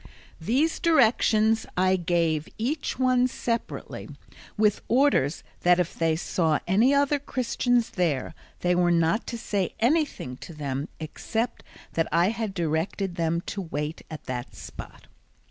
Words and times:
These 0.39 0.79
directions 0.79 1.67
I 1.77 1.95
gave 1.95 2.49
each 2.57 2.97
one 2.97 3.27
separately, 3.27 4.09
with 4.57 4.81
orders 4.87 5.43
that 5.59 5.79
if 5.79 5.93
they 5.93 6.15
saw 6.15 6.57
any 6.65 6.91
other 6.91 7.19
Christians 7.19 7.91
there 7.91 8.33
they 8.61 8.73
were 8.73 8.89
not 8.89 9.27
to 9.27 9.37
say 9.37 9.75
anything 9.79 10.37
to 10.37 10.55
them 10.55 10.87
except 10.99 11.61
that 11.93 12.07
I 12.11 12.29
had 12.29 12.55
directed 12.55 13.13
them 13.13 13.41
to 13.41 13.61
wait 13.61 14.01
at 14.09 14.23
that 14.23 14.55
spot. 14.55 15.05